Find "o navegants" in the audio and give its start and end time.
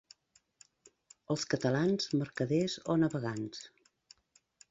2.93-3.61